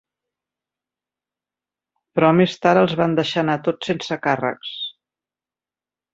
[2.13, 4.73] Però més tard, els van deixar anar a tots sense càrrecs.